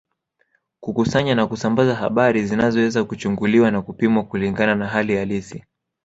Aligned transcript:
Kukusanya 0.81 1.35
na 1.35 1.47
kusambaza 1.47 1.95
habari 1.95 2.45
zinazoweza 2.45 3.03
kuchunguliwa 3.03 3.71
na 3.71 3.81
kupimwa 3.81 4.23
kulingana 4.23 4.75
na 4.75 4.87
hali 4.87 5.15
halisi 5.17 5.65